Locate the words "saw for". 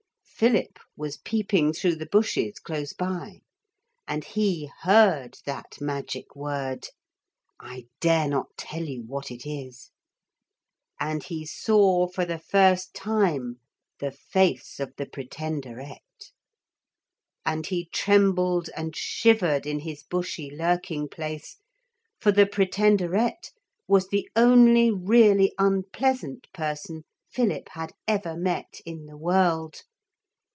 11.45-12.25